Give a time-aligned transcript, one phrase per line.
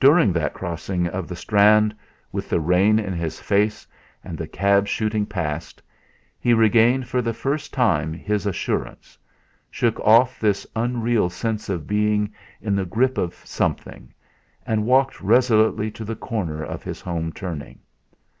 [0.00, 1.94] During that crossing of the Strand,
[2.32, 3.86] with the rain in his face
[4.24, 5.80] and the cabs shooting past,
[6.40, 9.16] he regained for the first time his assurance,
[9.70, 14.12] shook off this unreal sense of being in the grip of something,
[14.66, 17.78] and walked resolutely to the corner of his home turning.